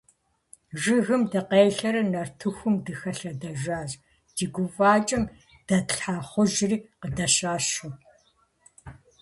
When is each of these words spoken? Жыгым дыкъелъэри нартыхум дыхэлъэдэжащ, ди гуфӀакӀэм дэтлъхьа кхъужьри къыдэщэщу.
Жыгым 0.81 1.21
дыкъелъэри 1.31 2.03
нартыхум 2.11 2.75
дыхэлъэдэжащ, 2.85 3.91
ди 4.35 4.45
гуфӀакӀэм 4.53 5.23
дэтлъхьа 5.67 6.15
кхъужьри 6.23 6.77
къыдэщэщу. 7.01 7.91